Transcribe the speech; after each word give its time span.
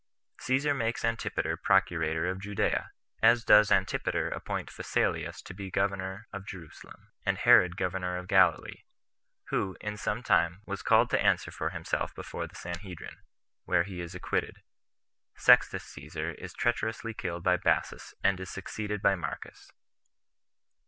Caesar 0.39 0.73
Makes 0.73 1.05
Antipater 1.05 1.55
Procurator 1.55 2.25
Of 2.27 2.39
Judea; 2.41 2.89
As 3.21 3.43
Does 3.43 3.71
Antipater 3.71 4.29
Appoint 4.29 4.71
Phasaelus 4.71 5.43
To 5.43 5.53
Be 5.53 5.69
Governor 5.69 6.27
Of 6.33 6.47
Jerusalem, 6.47 7.11
And 7.23 7.37
Herod 7.37 7.77
Governor 7.77 8.17
Of 8.17 8.27
Galilee; 8.27 8.81
Who, 9.49 9.77
In 9.79 9.97
Some 9.97 10.23
Time, 10.23 10.63
Was 10.65 10.81
Called 10.81 11.11
To 11.11 11.21
Answer 11.21 11.51
For 11.51 11.69
Himself 11.69 12.15
[Before 12.15 12.47
The 12.47 12.55
Sanhedrim], 12.55 13.17
Where 13.65 13.83
He 13.83 14.01
Is 14.01 14.15
Acquitted. 14.15 14.63
Sextus 15.37 15.83
Caesar 15.93 16.31
Is 16.31 16.55
Treacherously 16.55 17.13
Killed 17.13 17.43
By 17.43 17.57
Bassus 17.57 18.15
And 18.23 18.39
Is 18.39 18.49
Succeeded 18.49 19.03
By 19.03 19.13
Marcus. 19.13 19.69